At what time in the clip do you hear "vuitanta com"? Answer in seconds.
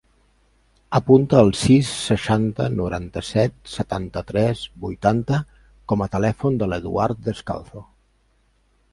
4.85-6.05